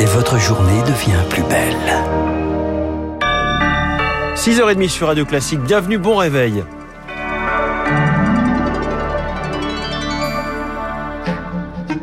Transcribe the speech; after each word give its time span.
Et 0.00 0.04
votre 0.06 0.38
journée 0.38 0.80
devient 0.82 1.22
plus 1.28 1.42
belle. 1.42 1.76
6h30 4.36 4.88
sur 4.88 5.08
Radio 5.08 5.26
Classique, 5.26 5.60
bienvenue, 5.60 5.98
bon 5.98 6.16
réveil. 6.16 6.64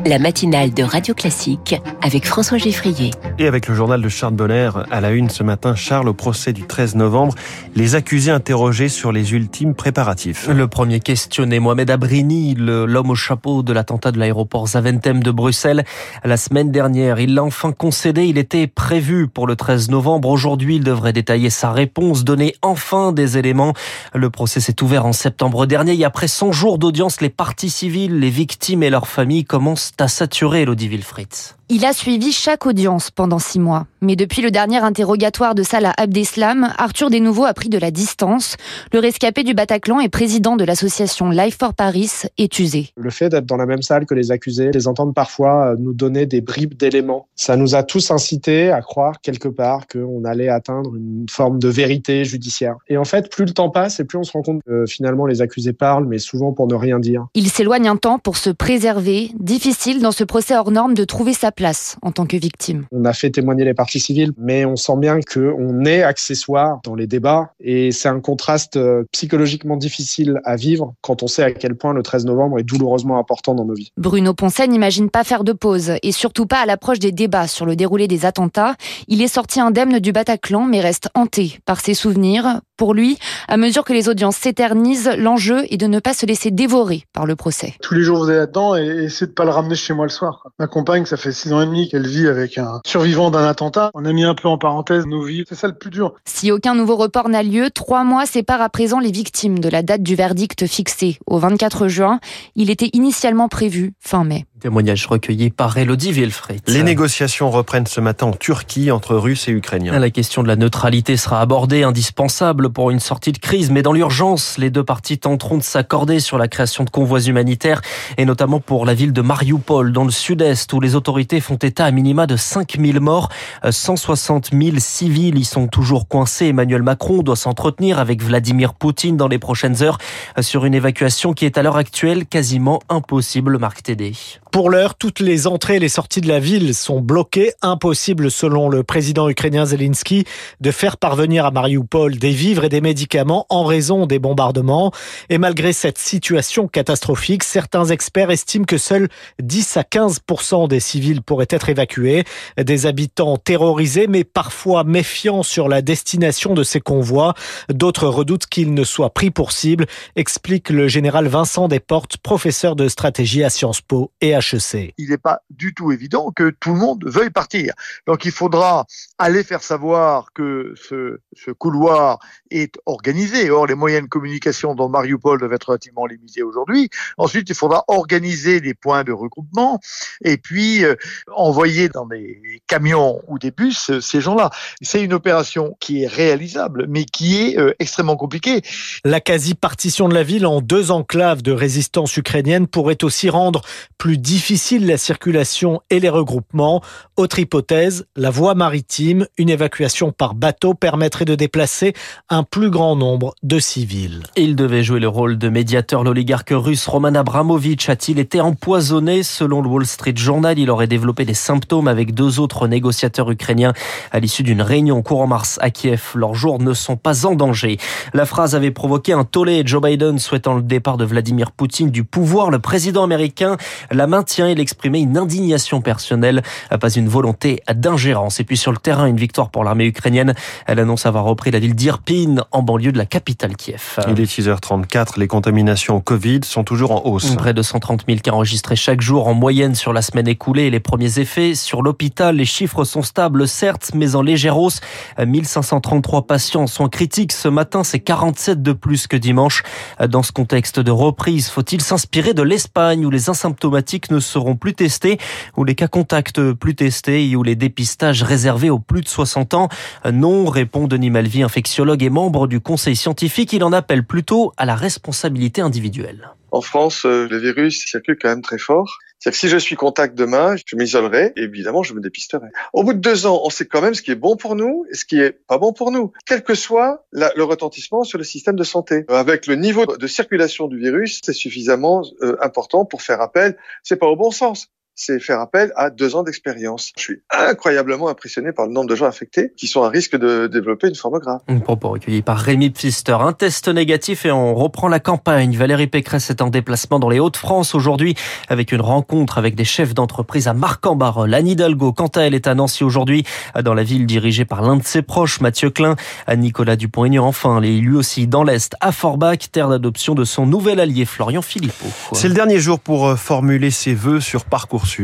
La 0.05 0.19
matinale 0.19 0.73
de 0.73 0.83
Radio 0.83 1.13
Classique 1.13 1.75
avec 2.01 2.25
François 2.25 2.57
Geffrier. 2.57 3.11
Et 3.37 3.47
avec 3.47 3.67
le 3.67 3.75
journal 3.75 4.01
de 4.01 4.09
Charles 4.09 4.33
Bonner 4.33 4.69
à 4.91 5.01
la 5.01 5.11
une 5.11 5.29
ce 5.29 5.43
matin, 5.43 5.75
Charles, 5.75 6.07
au 6.09 6.13
procès 6.13 6.53
du 6.53 6.63
13 6.63 6.95
novembre, 6.95 7.35
les 7.75 7.95
accusés 7.95 8.31
interrogés 8.31 8.89
sur 8.89 9.11
les 9.11 9.33
ultimes 9.33 9.75
préparatifs. 9.75 10.47
Le 10.47 10.67
premier 10.67 10.99
questionné, 10.99 11.59
Mohamed 11.59 11.89
Abrini, 11.89 12.55
l'homme 12.55 13.09
au 13.09 13.15
chapeau 13.15 13.63
de 13.63 13.73
l'attentat 13.73 14.11
de 14.11 14.19
l'aéroport 14.19 14.67
Zaventem 14.67 15.23
de 15.23 15.31
Bruxelles. 15.31 15.83
La 16.23 16.37
semaine 16.37 16.71
dernière, 16.71 17.19
il 17.19 17.33
l'a 17.33 17.43
enfin 17.43 17.71
concédé. 17.71 18.25
Il 18.25 18.37
était 18.37 18.67
prévu 18.67 19.27
pour 19.27 19.47
le 19.47 19.55
13 19.55 19.89
novembre. 19.89 20.29
Aujourd'hui, 20.29 20.75
il 20.75 20.83
devrait 20.83 21.13
détailler 21.13 21.49
sa 21.49 21.71
réponse, 21.71 22.23
donner 22.23 22.55
enfin 22.61 23.11
des 23.11 23.37
éléments. 23.37 23.73
Le 24.13 24.29
procès 24.29 24.59
s'est 24.59 24.83
ouvert 24.83 25.05
en 25.05 25.13
septembre 25.13 25.65
dernier 25.65 25.95
et 25.95 26.05
après 26.05 26.27
100 26.27 26.51
jours 26.51 26.77
d'audience, 26.77 27.21
les 27.21 27.29
parties 27.29 27.69
civiles, 27.69 28.19
les 28.19 28.29
victimes 28.29 28.83
et 28.83 28.89
leurs 28.89 29.07
familles 29.07 29.45
commencent 29.45 29.78
à 29.99 30.07
saturer 30.07 30.61
Elodie 30.61 30.87
Wilfried. 30.87 31.58
Il 31.71 31.85
a 31.85 31.93
suivi 31.93 32.31
chaque 32.31 32.65
audience 32.65 33.11
pendant 33.11 33.37
six 33.37 33.59
mois. 33.59 33.85
Mais 34.01 34.15
depuis 34.15 34.41
le 34.41 34.49
dernier 34.49 34.77
interrogatoire 34.77 35.53
de 35.53 35.61
Salah 35.61 35.93
Abdeslam, 35.97 36.73
Arthur 36.79 37.11
Desnouveaux 37.11 37.45
a 37.45 37.53
pris 37.53 37.69
de 37.69 37.77
la 37.77 37.91
distance. 37.91 38.57
Le 38.91 38.97
rescapé 38.97 39.43
du 39.43 39.53
Bataclan 39.53 39.99
et 39.99 40.09
président 40.09 40.55
de 40.55 40.63
l'association 40.63 41.29
Life 41.29 41.59
for 41.59 41.75
Paris 41.75 42.09
est 42.39 42.57
usé. 42.57 42.89
Le 42.95 43.11
fait 43.11 43.29
d'être 43.29 43.45
dans 43.45 43.57
la 43.57 43.67
même 43.67 43.83
salle 43.83 44.07
que 44.07 44.15
les 44.15 44.31
accusés, 44.31 44.71
les 44.71 44.87
entendre 44.87 45.13
parfois 45.13 45.73
euh, 45.73 45.75
nous 45.77 45.93
donner 45.93 46.25
des 46.25 46.41
bribes 46.41 46.73
d'éléments, 46.73 47.27
ça 47.35 47.55
nous 47.55 47.75
a 47.75 47.83
tous 47.83 48.09
incités 48.09 48.71
à 48.71 48.81
croire 48.81 49.21
quelque 49.21 49.47
part 49.47 49.85
qu'on 49.85 50.23
allait 50.25 50.49
atteindre 50.49 50.95
une 50.95 51.27
forme 51.29 51.59
de 51.59 51.67
vérité 51.67 52.25
judiciaire. 52.25 52.77
Et 52.87 52.97
en 52.97 53.05
fait, 53.05 53.29
plus 53.29 53.45
le 53.45 53.51
temps 53.51 53.69
passe 53.69 53.99
et 53.99 54.05
plus 54.05 54.17
on 54.17 54.23
se 54.23 54.31
rend 54.31 54.41
compte 54.41 54.63
que 54.65 54.85
finalement 54.87 55.27
les 55.27 55.43
accusés 55.43 55.73
parlent, 55.73 56.07
mais 56.07 56.17
souvent 56.17 56.51
pour 56.51 56.65
ne 56.65 56.73
rien 56.73 56.97
dire. 56.97 57.27
Il 57.35 57.47
s'éloigne 57.47 57.87
un 57.87 57.97
temps 57.97 58.17
pour 58.17 58.37
se 58.37 58.49
préserver. 58.49 59.29
Difficile 59.39 60.01
dans 60.01 60.11
ce 60.11 60.23
procès 60.23 60.57
hors 60.57 60.71
norme 60.71 60.95
de 60.95 61.03
trouver 61.03 61.33
sa 61.33 61.51
place 61.51 61.58
en 62.01 62.11
tant 62.11 62.25
que 62.25 62.37
victime. 62.37 62.85
On 62.91 63.05
a 63.05 63.13
fait 63.13 63.29
témoigner 63.29 63.65
les 63.65 63.73
parties 63.73 63.99
civiles, 63.99 64.31
mais 64.37 64.65
on 64.65 64.75
sent 64.75 64.97
bien 64.97 65.19
qu'on 65.21 65.85
est 65.85 66.03
accessoire 66.03 66.79
dans 66.83 66.95
les 66.95 67.07
débats 67.07 67.51
et 67.59 67.91
c'est 67.91 68.07
un 68.07 68.19
contraste 68.19 68.77
euh, 68.77 69.03
psychologiquement 69.11 69.75
difficile 69.75 70.39
à 70.45 70.55
vivre 70.55 70.93
quand 71.01 71.23
on 71.23 71.27
sait 71.27 71.43
à 71.43 71.51
quel 71.51 71.75
point 71.75 71.93
le 71.93 72.03
13 72.03 72.25
novembre 72.25 72.59
est 72.59 72.63
douloureusement 72.63 73.19
important 73.19 73.55
dans 73.55 73.65
nos 73.65 73.73
vies. 73.73 73.91
Bruno 73.97 74.33
Poncet 74.33 74.67
n'imagine 74.67 75.09
pas 75.09 75.23
faire 75.23 75.43
de 75.43 75.53
pause 75.53 75.93
et 76.01 76.11
surtout 76.11 76.45
pas 76.45 76.61
à 76.61 76.65
l'approche 76.65 76.99
des 76.99 77.11
débats 77.11 77.47
sur 77.47 77.65
le 77.65 77.75
déroulé 77.75 78.07
des 78.07 78.25
attentats. 78.25 78.75
Il 79.07 79.21
est 79.21 79.27
sorti 79.27 79.59
indemne 79.59 79.99
du 79.99 80.11
Bataclan 80.11 80.65
mais 80.65 80.81
reste 80.81 81.09
hanté 81.13 81.59
par 81.65 81.81
ses 81.81 81.93
souvenirs. 81.93 82.61
Pour 82.77 82.93
lui, 82.93 83.19
à 83.49 83.57
mesure 83.57 83.83
que 83.83 83.91
les 83.91 84.07
audiences 84.07 84.37
s'éternisent, 84.37 85.11
l'enjeu 85.17 85.65
est 85.69 85.75
de 85.75 85.87
ne 85.87 85.99
pas 85.99 86.13
se 86.13 86.25
laisser 86.25 86.49
dévorer 86.49 87.03
par 87.11 87.25
le 87.25 87.35
procès. 87.35 87.73
Tous 87.81 87.93
les 87.93 88.03
jours 88.03 88.19
vous 88.19 88.29
êtes 88.29 88.37
là-dedans 88.37 88.77
et 88.77 89.03
essayez 89.03 89.27
de 89.27 89.33
pas 89.33 89.43
le 89.43 89.51
ramener 89.51 89.75
chez 89.75 89.93
moi 89.93 90.05
le 90.05 90.11
soir. 90.11 90.47
Ma 90.59 90.67
compagne, 90.67 91.05
ça 91.05 91.17
fait 91.17 91.33
six 91.33 91.48
ans 91.53 91.61
et 91.61 91.65
demi 91.65 91.89
qu'elle 91.89 92.07
vit 92.07 92.27
avec 92.27 92.57
un 92.57 92.81
survivant 92.85 93.31
d'un 93.31 93.45
attentat. 93.45 93.91
On 93.93 94.05
a 94.05 94.13
mis 94.13 94.23
un 94.23 94.35
peu 94.35 94.47
en 94.47 94.57
parenthèse 94.57 95.05
nos 95.05 95.23
vies. 95.23 95.43
C'est 95.47 95.55
ça 95.55 95.67
le 95.67 95.75
plus 95.75 95.89
dur. 95.89 96.13
Si 96.25 96.51
aucun 96.51 96.75
nouveau 96.75 96.95
report 96.95 97.29
n'a 97.29 97.43
lieu, 97.43 97.69
trois 97.69 98.03
mois 98.03 98.25
séparent 98.25 98.61
à 98.61 98.69
présent 98.69 98.99
les 98.99 99.11
victimes 99.11 99.59
de 99.59 99.69
la 99.69 99.83
date 99.83 100.03
du 100.03 100.15
verdict 100.15 100.67
fixé 100.67 101.17
au 101.25 101.39
24 101.39 101.87
juin. 101.87 102.19
Il 102.55 102.69
était 102.69 102.89
initialement 102.93 103.47
prévu 103.47 103.93
fin 103.99 104.23
mai. 104.23 104.45
Témoignage 104.59 105.05
recueilli 105.05 105.51
par 105.51 105.77
Elodie 105.77 106.11
Wilfried. 106.11 106.61
Les 106.67 106.83
négociations 106.83 107.49
reprennent 107.49 107.87
ce 107.87 108.01
matin 108.01 108.27
en 108.27 108.33
Turquie 108.33 108.91
entre 108.91 109.15
Russes 109.15 109.47
et 109.47 109.51
Ukrainiens. 109.51 109.97
La 109.97 110.09
question 110.09 110.43
de 110.43 110.49
la 110.49 110.57
neutralité 110.57 111.15
sera 111.15 111.39
abordée, 111.39 111.83
indispensable 111.83 112.69
pour 112.69 112.91
une 112.91 112.99
sortie 112.99 113.31
de 113.31 113.37
crise, 113.37 113.71
mais 113.71 113.81
dans 113.81 113.93
l'urgence, 113.93 114.57
les 114.57 114.69
deux 114.69 114.83
parties 114.83 115.17
tenteront 115.17 115.57
de 115.57 115.63
s'accorder 115.63 116.19
sur 116.19 116.37
la 116.37 116.49
création 116.49 116.83
de 116.83 116.89
convois 116.89 117.21
humanitaires, 117.21 117.81
et 118.17 118.25
notamment 118.25 118.59
pour 118.59 118.85
la 118.85 118.93
ville 118.93 119.13
de 119.13 119.21
Mariupol, 119.21 119.93
dans 119.93 120.03
le 120.03 120.11
sud-est, 120.11 120.73
où 120.73 120.81
les 120.81 120.95
autorités 120.95 121.38
font 121.41 121.55
état 121.57 121.85
à 121.85 121.91
minima 121.91 122.27
de 122.27 122.35
5000 122.35 122.99
morts, 122.99 123.29
160 123.69 124.49
000 124.53 124.77
civils 124.79 125.37
y 125.37 125.45
sont 125.45 125.67
toujours 125.67 126.07
coincés. 126.07 126.47
Emmanuel 126.47 126.83
Macron 126.83 127.23
doit 127.23 127.35
s'entretenir 127.35 127.99
avec 127.99 128.21
Vladimir 128.23 128.73
Poutine 128.73 129.17
dans 129.17 129.27
les 129.27 129.39
prochaines 129.39 129.83
heures 129.83 129.97
sur 130.41 130.65
une 130.65 130.73
évacuation 130.73 131.33
qui 131.33 131.45
est 131.45 131.57
à 131.57 131.63
l'heure 131.63 131.77
actuelle 131.77 132.25
quasiment 132.25 132.79
impossible, 132.89 133.57
Marc 133.57 133.83
Tédé. 133.83 134.13
Pour 134.51 134.71
l'heure, 134.71 134.95
toutes 134.95 135.19
les 135.19 135.45
entrées 135.45 135.75
et 135.75 135.79
les 135.79 135.89
sorties 135.89 136.21
de 136.21 136.27
la 136.27 136.39
ville 136.39 136.73
sont 136.73 137.01
bloquées. 137.01 137.51
Impossible, 137.61 138.31
selon 138.31 138.67
le 138.67 138.81
président 138.81 139.29
ukrainien 139.29 139.65
Zelensky, 139.65 140.25
de 140.59 140.71
faire 140.71 140.97
parvenir 140.97 141.45
à 141.45 141.51
Mariupol 141.51 142.17
des 142.17 142.31
vivres 142.31 142.63
et 142.63 142.69
des 142.69 142.81
médicaments 142.81 143.45
en 143.49 143.63
raison 143.63 144.07
des 144.07 144.17
bombardements. 144.17 144.91
Et 145.29 145.37
malgré 145.37 145.71
cette 145.71 145.99
situation 145.99 146.67
catastrophique, 146.67 147.43
certains 147.43 147.85
experts 147.85 148.31
estiment 148.31 148.65
que 148.65 148.79
seuls 148.79 149.07
10 149.39 149.77
à 149.77 149.81
15% 149.83 150.67
des 150.67 150.79
civils 150.79 151.21
pourraient 151.29 151.45
être 151.51 151.69
évacués. 151.69 152.23
Des 152.57 152.87
habitants 152.87 153.37
terrorisés, 153.37 154.07
mais 154.07 154.23
parfois 154.23 154.83
méfiants 154.83 155.43
sur 155.43 155.69
la 155.69 155.83
destination 155.83 156.55
de 156.55 156.63
ces 156.63 156.79
convois. 156.79 157.35
D'autres 157.69 158.07
redoutent 158.07 158.47
qu'ils 158.47 158.73
ne 158.73 158.83
soient 158.83 159.11
pris 159.11 159.29
pour 159.29 159.51
cible, 159.51 159.85
explique 160.15 160.71
le 160.71 160.87
général 160.87 161.27
Vincent 161.27 161.67
Desportes, 161.67 162.17
professeur 162.17 162.75
de 162.75 162.87
stratégie 162.87 163.43
à 163.43 163.51
Sciences 163.51 163.81
Po 163.81 164.11
et 164.21 164.31
HEC. 164.31 164.95
Il 164.97 165.09
n'est 165.09 165.19
pas 165.19 165.41
du 165.51 165.75
tout 165.75 165.91
évident 165.91 166.31
que 166.31 166.49
tout 166.49 166.73
le 166.73 166.79
monde 166.79 167.03
veuille 167.05 167.29
partir. 167.29 167.75
Donc 168.07 168.25
il 168.25 168.31
faudra 168.31 168.87
aller 169.19 169.43
faire 169.43 169.61
savoir 169.61 170.33
que 170.33 170.73
ce, 170.75 171.19
ce 171.33 171.51
couloir 171.51 172.17
est 172.49 172.73
organisé. 172.87 173.51
Or, 173.51 173.67
les 173.67 173.75
moyens 173.75 174.01
de 174.01 174.09
communication 174.09 174.73
dans 174.73 174.89
Mariupol 174.89 175.37
doivent 175.37 175.53
être 175.53 175.65
relativement 175.65 176.07
limités 176.07 176.41
aujourd'hui. 176.41 176.89
Ensuite, 177.19 177.47
il 177.49 177.55
faudra 177.55 177.83
organiser 177.87 178.61
des 178.61 178.73
points 178.73 179.03
de 179.03 179.11
regroupement 179.11 179.79
et 180.23 180.37
puis 180.37 180.83
euh, 180.83 180.95
envoyer 181.35 181.89
dans 181.89 182.05
des 182.05 182.61
camions 182.67 183.21
ou 183.27 183.39
des 183.39 183.51
bus 183.51 183.89
euh, 183.89 184.01
ces 184.01 184.21
gens-là. 184.21 184.49
C'est 184.81 185.03
une 185.03 185.13
opération 185.13 185.75
qui 185.79 186.03
est 186.03 186.07
réalisable, 186.07 186.85
mais 186.87 187.05
qui 187.05 187.37
est 187.41 187.57
euh, 187.57 187.73
extrêmement 187.79 188.15
compliquée. 188.15 188.61
La 189.03 189.19
quasi-partition 189.19 190.07
de 190.09 190.13
la 190.13 190.23
ville 190.23 190.45
en 190.45 190.61
deux 190.61 190.91
enclaves 190.91 191.41
de 191.41 191.51
résistance 191.51 192.15
ukrainienne 192.17 192.67
pourrait 192.67 193.03
aussi 193.03 193.29
rendre 193.29 193.61
plus 193.97 194.17
difficile 194.17 194.87
la 194.87 194.97
circulation 194.97 195.81
et 195.89 195.99
les 195.99 196.09
regroupements. 196.09 196.81
Autre 197.17 197.39
hypothèse, 197.39 198.05
la 198.15 198.29
voie 198.29 198.55
maritime, 198.55 199.27
une 199.37 199.49
évacuation 199.49 200.11
par 200.11 200.35
bateau 200.35 200.73
permettrait 200.73 201.25
de 201.25 201.35
déplacer 201.35 201.93
un 202.29 202.43
plus 202.43 202.69
grand 202.69 202.95
nombre 202.95 203.35
de 203.43 203.59
civils. 203.59 204.23
Il 204.35 204.55
devait 204.55 204.83
jouer 204.83 204.99
le 204.99 205.07
rôle 205.07 205.37
de 205.37 205.49
médiateur. 205.49 206.03
L'oligarque 206.03 206.51
russe 206.51 206.87
Roman 206.87 207.15
Abramovich 207.15 207.89
a-t-il 207.89 208.19
été 208.19 208.41
empoisonné? 208.41 209.23
Selon 209.23 209.61
le 209.61 209.67
Wall 209.67 209.85
Street 209.85 210.13
Journal, 210.15 210.57
il 210.59 210.69
aurait 210.69 210.87
développé 210.87 210.98
des 211.25 211.33
symptômes 211.33 211.87
avec 211.87 212.13
deux 212.13 212.39
autres 212.39 212.67
négociateurs 212.67 213.29
ukrainiens 213.31 213.73
à 214.11 214.19
l'issue 214.19 214.43
d'une 214.43 214.61
réunion 214.61 215.01
courant 215.01 215.27
mars 215.27 215.57
à 215.61 215.69
Kiev. 215.69 216.11
Leurs 216.15 216.35
jours 216.35 216.59
ne 216.59 216.73
sont 216.73 216.95
pas 216.95 217.25
en 217.25 217.35
danger. 217.35 217.77
La 218.13 218.25
phrase 218.25 218.55
avait 218.55 218.71
provoqué 218.71 219.13
un 219.13 219.23
tollé. 219.23 219.63
Joe 219.65 219.81
Biden 219.81 220.19
souhaitant 220.19 220.55
le 220.55 220.61
départ 220.61 220.97
de 220.97 221.05
Vladimir 221.05 221.51
Poutine 221.51 221.89
du 221.89 222.03
pouvoir. 222.03 222.51
Le 222.51 222.59
président 222.59 223.03
américain 223.03 223.57
la 223.91 224.07
maintient. 224.07 224.47
Il 224.47 224.59
exprimait 224.59 225.01
une 225.01 225.17
indignation 225.17 225.81
personnelle, 225.81 226.43
pas 226.79 226.89
une 226.89 227.09
volonté 227.09 227.61
d'ingérence. 227.73 228.39
Et 228.39 228.43
puis 228.43 228.57
sur 228.57 228.71
le 228.71 228.77
terrain, 228.77 229.05
une 229.05 229.17
victoire 229.17 229.49
pour 229.49 229.63
l'armée 229.63 229.85
ukrainienne. 229.85 230.33
Elle 230.67 230.79
annonce 230.79 231.05
avoir 231.05 231.23
repris 231.23 231.51
la 231.51 231.59
ville 231.59 231.75
d'Irpin, 231.75 232.37
en 232.51 232.61
banlieue 232.61 232.91
de 232.91 232.97
la 232.97 233.05
capitale 233.05 233.55
Kiev. 233.55 233.99
Il 234.07 234.19
est 234.19 234.25
6h34. 234.25 235.19
Les 235.19 235.27
contaminations 235.27 235.99
Covid 236.01 236.41
sont 236.43 236.63
toujours 236.63 236.91
en 236.91 237.09
hausse. 237.09 237.35
Près 237.35 237.53
de 237.53 237.61
130 237.61 238.05
000 238.07 238.19
cas 238.19 238.31
enregistrés 238.31 238.75
chaque 238.75 239.01
jour 239.01 239.27
en 239.27 239.33
moyenne 239.33 239.75
sur 239.75 239.93
la 239.93 240.01
semaine 240.01 240.27
écoulée. 240.27 240.69
Les 240.69 240.79
premiers 240.89 241.19
effets 241.19 241.53
sur 241.53 241.83
l'hôpital, 241.83 242.37
les 242.37 242.45
chiffres 242.45 242.83
sont 242.83 243.03
stables, 243.03 243.47
certes, 243.47 243.91
mais 243.93 244.15
en 244.15 244.23
légère 244.23 244.57
hausse. 244.57 244.81
1533 245.23 246.25
patients 246.25 246.65
sont 246.65 246.89
critiques 246.89 247.31
ce 247.31 247.47
matin. 247.47 247.83
C'est 247.83 247.99
47 247.99 248.63
de 248.63 248.73
plus 248.73 249.05
que 249.05 249.15
dimanche. 249.15 249.61
Dans 250.09 250.23
ce 250.23 250.31
contexte 250.31 250.79
de 250.79 250.89
reprise, 250.89 251.51
faut-il 251.51 251.81
s'inspirer 251.81 252.33
de 252.33 252.41
l'Espagne 252.41 253.05
où 253.05 253.11
les 253.11 253.29
asymptomatiques 253.29 254.09
ne 254.09 254.19
seront 254.19 254.55
plus 254.55 254.73
testés, 254.73 255.19
où 255.55 255.63
les 255.63 255.75
cas 255.75 255.87
contacts 255.87 256.41
plus 256.53 256.73
testés 256.73 257.29
et 257.29 257.35
où 257.35 257.43
les 257.43 257.55
dépistages 257.55 258.23
réservés 258.23 258.71
aux 258.71 258.79
plus 258.79 259.01
de 259.01 259.07
60 259.07 259.53
ans? 259.53 259.69
Non, 260.11 260.45
répond 260.45 260.87
Denis 260.87 261.11
Malvy, 261.11 261.43
infectiologue 261.43 262.01
et 262.01 262.09
membre 262.09 262.47
du 262.47 262.61
conseil 262.61 262.95
scientifique. 262.95 263.53
Il 263.53 263.63
en 263.63 263.73
appelle 263.73 264.03
plutôt 264.03 264.53
à 264.57 264.65
la 264.65 264.73
responsabilité 264.73 265.61
individuelle. 265.61 266.31
En 266.51 266.61
France, 266.61 267.05
euh, 267.05 267.27
le 267.29 267.37
virus 267.37 267.85
circule 267.85 268.17
quand 268.19 268.29
même 268.29 268.41
très 268.41 268.57
fort. 268.57 268.97
C'est-à-dire 269.19 269.35
que 269.35 269.39
si 269.39 269.49
je 269.49 269.57
suis 269.57 269.75
contact 269.75 270.17
demain, 270.17 270.55
je 270.65 270.75
m'isolerai 270.75 271.33
et 271.35 271.43
évidemment, 271.43 271.83
je 271.83 271.93
me 271.93 271.99
dépisterai. 271.99 272.47
Au 272.71 272.83
bout 272.83 272.93
de 272.93 272.99
deux 272.99 273.25
ans, 273.25 273.41
on 273.43 273.49
sait 273.49 273.65
quand 273.65 273.81
même 273.81 273.93
ce 273.93 274.01
qui 274.01 274.11
est 274.11 274.15
bon 274.15 274.37
pour 274.37 274.55
nous 274.55 274.85
et 274.91 274.95
ce 274.95 275.03
qui 275.03 275.19
est 275.19 275.31
pas 275.31 275.57
bon 275.57 275.73
pour 275.73 275.91
nous, 275.91 276.13
quel 276.25 276.41
que 276.43 276.55
soit 276.55 277.05
le 277.11 277.43
retentissement 277.43 278.03
sur 278.03 278.17
le 278.17 278.23
système 278.23 278.55
de 278.55 278.63
santé. 278.63 279.05
Avec 279.09 279.45
le 279.47 279.55
niveau 279.55 279.85
de 279.85 280.07
circulation 280.07 280.67
du 280.67 280.79
virus, 280.79 281.19
c'est 281.23 281.33
suffisamment 281.33 282.01
euh, 282.21 282.37
important 282.41 282.85
pour 282.85 283.01
faire 283.01 283.21
appel. 283.21 283.57
C'est 283.83 283.97
pas 283.97 284.07
au 284.07 284.15
bon 284.15 284.31
sens 284.31 284.69
c'est 284.99 285.19
faire 285.19 285.39
appel 285.39 285.71
à 285.77 285.89
deux 285.89 286.15
ans 286.15 286.23
d'expérience. 286.23 286.91
Je 286.97 287.01
suis 287.01 287.21
incroyablement 287.31 288.09
impressionné 288.09 288.51
par 288.51 288.67
le 288.67 288.73
nombre 288.73 288.89
de 288.89 288.95
gens 288.95 289.05
affectés 289.05 289.53
qui 289.55 289.67
sont 289.67 289.83
à 289.83 289.89
risque 289.89 290.17
de 290.17 290.47
développer 290.47 290.89
une 290.89 290.95
forme 290.95 291.19
grave. 291.19 291.39
Un 291.47 291.59
propos 291.59 291.89
recueilli 291.89 292.21
par 292.21 292.37
Rémi 292.37 292.69
Pfister. 292.69 293.15
Un 293.19 293.31
test 293.31 293.69
négatif 293.69 294.25
et 294.25 294.31
on 294.31 294.53
reprend 294.53 294.89
la 294.89 294.99
campagne. 294.99 295.55
Valérie 295.55 295.87
Pécresse 295.87 296.29
est 296.29 296.41
en 296.41 296.49
déplacement 296.49 296.99
dans 296.99 297.07
les 297.07 297.19
Hauts-de-France 297.19 297.75
aujourd'hui 297.75 298.15
avec 298.49 298.73
une 298.73 298.81
rencontre 298.81 299.37
avec 299.37 299.55
des 299.55 299.63
chefs 299.63 299.93
d'entreprise 299.93 300.49
à 300.49 300.53
Marc-en-Barœul. 300.53 301.33
Anne 301.33 301.47
Hidalgo, 301.47 301.93
quant 301.93 302.07
à 302.07 302.21
elle, 302.21 302.35
est 302.35 302.47
à 302.47 302.53
Nancy 302.53 302.83
aujourd'hui 302.83 303.23
dans 303.63 303.73
la 303.73 303.83
ville 303.83 304.05
dirigée 304.05 304.43
par 304.43 304.61
l'un 304.61 304.75
de 304.75 304.83
ses 304.83 305.01
proches, 305.01 305.39
Mathieu 305.39 305.69
Klein. 305.69 305.95
À 306.27 306.35
Nicolas 306.35 306.75
Dupont-Aignan, 306.75 307.25
enfin, 307.25 307.61
lui 307.61 307.95
aussi 307.95 308.27
dans 308.27 308.43
l'Est, 308.43 308.75
à 308.81 308.91
Forbach, 308.91 309.49
terre 309.51 309.69
d'adoption 309.69 310.13
de 310.13 310.25
son 310.25 310.45
nouvel 310.45 310.81
allié 310.81 311.05
Florian 311.05 311.41
Philippot. 311.41 311.87
C'est 312.11 312.27
le 312.27 312.33
dernier 312.33 312.59
jour 312.59 312.79
pour 312.79 313.07
euh, 313.07 313.15
formuler 313.15 313.71
ses 313.71 313.93
vœux 313.93 314.19
sur 314.19 314.43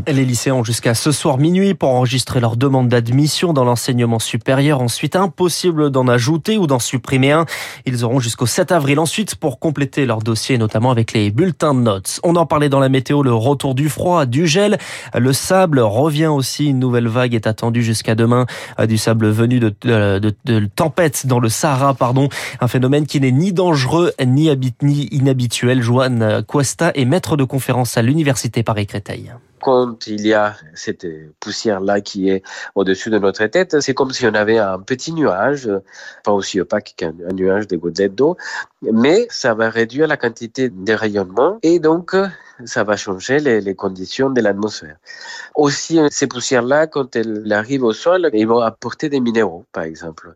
Les 0.07 0.25
lycéens 0.25 0.55
ont 0.55 0.63
jusqu'à 0.63 0.93
ce 0.93 1.11
soir 1.11 1.37
minuit 1.37 1.73
pour 1.73 1.89
enregistrer 1.89 2.39
leur 2.39 2.57
demande 2.57 2.89
d'admission 2.89 3.53
dans 3.53 3.63
l'enseignement 3.63 4.19
supérieur. 4.19 4.81
Ensuite, 4.81 5.15
impossible 5.15 5.91
d'en 5.91 6.07
ajouter 6.07 6.57
ou 6.57 6.67
d'en 6.67 6.79
supprimer 6.79 7.31
un. 7.31 7.45
Ils 7.85 8.03
auront 8.03 8.19
jusqu'au 8.19 8.45
7 8.45 8.71
avril 8.71 8.99
ensuite 8.99 9.35
pour 9.35 9.59
compléter 9.59 10.05
leur 10.05 10.19
dossier, 10.19 10.57
notamment 10.57 10.91
avec 10.91 11.13
les 11.13 11.31
bulletins 11.31 11.73
de 11.73 11.79
notes. 11.79 12.19
On 12.23 12.35
en 12.35 12.45
parlait 12.45 12.69
dans 12.69 12.79
la 12.79 12.89
météo, 12.89 13.23
le 13.23 13.33
retour 13.33 13.75
du 13.75 13.89
froid, 13.89 14.25
du 14.25 14.47
gel, 14.47 14.77
le 15.13 15.33
sable 15.33 15.79
revient 15.79 16.27
aussi. 16.27 16.67
Une 16.67 16.79
nouvelle 16.79 17.07
vague 17.07 17.35
est 17.35 17.47
attendue 17.47 17.83
jusqu'à 17.83 18.15
demain. 18.15 18.45
Du 18.87 18.97
sable 18.97 19.29
venu 19.29 19.59
de, 19.59 19.73
de 19.81 20.65
tempête 20.75 21.27
dans 21.27 21.39
le 21.39 21.49
Sahara, 21.49 21.93
pardon. 21.93 22.29
Un 22.61 22.67
phénomène 22.67 23.05
qui 23.05 23.19
n'est 23.19 23.31
ni 23.31 23.53
dangereux 23.53 24.11
ni, 24.25 24.49
ni 24.81 25.07
inhabituel. 25.11 25.81
Joanne 25.81 26.43
Cuesta 26.47 26.91
est 26.95 27.05
maître 27.05 27.37
de 27.37 27.43
conférence 27.43 27.97
à 27.97 28.01
l'université 28.01 28.63
Paris-Créteil 28.63 29.31
quand 29.65 30.05
il 30.05 30.27
y 30.27 30.35
a 30.35 30.55
cette 30.75 31.07
poussière-là 31.39 31.99
qui 31.99 32.29
est 32.29 32.43
au-dessus 32.75 33.09
de 33.09 33.17
notre 33.17 33.43
tête, 33.47 33.81
c'est 33.81 33.95
comme 33.95 34.11
si 34.11 34.27
on 34.27 34.35
avait 34.35 34.59
un 34.59 34.77
petit 34.77 35.11
nuage, 35.11 35.67
pas 36.23 36.33
aussi 36.33 36.61
opaque 36.61 36.93
qu'un 36.95 37.13
nuage 37.33 37.67
de 37.67 37.75
gouttelettes 37.75 38.13
d'eau, 38.13 38.37
mais 38.83 39.25
ça 39.31 39.55
va 39.55 39.71
réduire 39.71 40.05
la 40.07 40.17
quantité 40.17 40.69
de 40.69 40.93
rayonnement 40.93 41.57
et 41.63 41.79
donc 41.79 42.15
ça 42.63 42.83
va 42.83 42.95
changer 42.95 43.39
les, 43.39 43.59
les 43.61 43.75
conditions 43.75 44.29
de 44.29 44.41
l'atmosphère. 44.41 44.95
Aussi, 45.55 45.99
ces 46.09 46.27
poussières-là, 46.27 46.87
quand 46.87 47.15
elles 47.15 47.51
arrivent 47.51 47.83
au 47.83 47.93
sol, 47.93 48.29
ils 48.33 48.47
vont 48.47 48.59
apporter 48.59 49.09
des 49.09 49.19
minéraux, 49.19 49.65
par 49.71 49.83
exemple. 49.83 50.35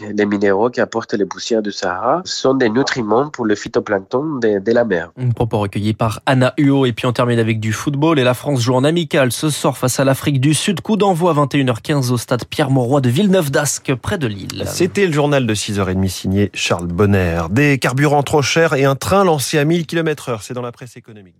Les 0.00 0.26
minéraux 0.26 0.70
qui 0.70 0.80
apportent 0.80 1.14
les 1.14 1.26
poussières 1.26 1.62
du 1.62 1.72
Sahara 1.72 2.22
sont 2.24 2.54
des 2.54 2.68
nutriments 2.68 3.28
pour 3.28 3.44
le 3.44 3.54
phytoplancton 3.54 4.38
de, 4.38 4.58
de 4.58 4.72
la 4.72 4.84
mer. 4.84 5.10
Un 5.18 5.30
propos 5.30 5.58
recueilli 5.58 5.94
par 5.94 6.20
Anna 6.26 6.54
Huot. 6.58 6.86
Et 6.86 6.92
puis 6.92 7.06
on 7.06 7.12
termine 7.12 7.38
avec 7.38 7.60
du 7.60 7.72
football. 7.72 8.18
Et 8.18 8.24
la 8.24 8.34
France 8.34 8.60
joue 8.60 8.74
en 8.74 8.84
amical 8.84 9.32
ce 9.32 9.50
soir 9.50 9.76
face 9.76 10.00
à 10.00 10.04
l'Afrique 10.04 10.40
du 10.40 10.54
Sud. 10.54 10.80
Coup 10.80 10.96
d'envoi 10.96 11.34
21h15 11.34 12.10
au 12.10 12.18
stade 12.18 12.44
Pierre-Mauroy 12.44 13.00
de 13.00 13.10
Villeneuve 13.10 13.50
d'Ascq, 13.50 13.94
près 13.94 14.18
de 14.18 14.26
Lille. 14.26 14.64
C'était 14.66 15.06
le 15.06 15.12
journal 15.12 15.46
de 15.46 15.54
6h30 15.54 16.08
signé 16.08 16.50
Charles 16.54 16.86
Bonner. 16.86 17.42
Des 17.50 17.78
carburants 17.78 18.22
trop 18.22 18.42
chers 18.42 18.74
et 18.74 18.84
un 18.84 18.96
train 18.96 19.24
lancé 19.24 19.58
à 19.58 19.64
1000 19.64 19.86
km 19.86 20.28
heure. 20.28 20.42
C'est 20.42 20.54
dans 20.54 20.62
la 20.62 20.72
presse 20.72 20.96
économique. 20.96 21.36